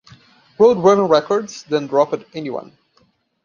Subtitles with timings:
[0.57, 2.75] RoadRunner Records then dropped Anyone.